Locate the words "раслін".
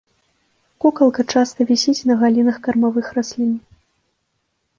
3.19-3.53